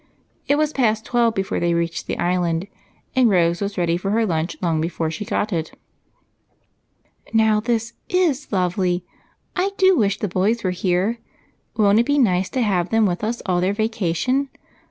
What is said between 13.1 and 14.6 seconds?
us all their vacation?